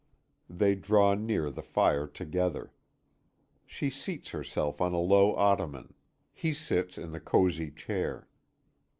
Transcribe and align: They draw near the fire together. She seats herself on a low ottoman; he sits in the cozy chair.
They 0.49 0.73
draw 0.73 1.13
near 1.13 1.51
the 1.51 1.61
fire 1.61 2.07
together. 2.07 2.73
She 3.67 3.91
seats 3.91 4.29
herself 4.29 4.81
on 4.81 4.93
a 4.93 4.97
low 4.99 5.35
ottoman; 5.35 5.93
he 6.33 6.53
sits 6.53 6.97
in 6.97 7.11
the 7.11 7.19
cozy 7.19 7.69
chair. 7.69 8.27